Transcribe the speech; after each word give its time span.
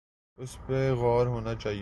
اس 0.37 0.57
پہ 0.65 0.91
غور 0.91 1.25
ہونا 1.25 1.55
چاہیے۔ 1.55 1.79